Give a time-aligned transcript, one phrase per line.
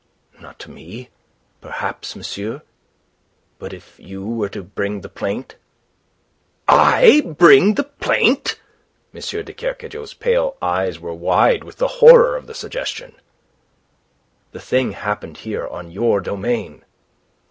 [0.39, 1.09] "Not to me,
[1.61, 2.63] perhaps, Monsieur.
[3.59, 5.57] But if you were to bring the plaint..."
[6.67, 8.59] "I bring the plaint?"
[9.13, 9.19] M.
[9.21, 13.13] de Kercadiou's pale eyes were wide with horror of the suggestion.
[14.53, 16.83] "The thing happened here on your domain."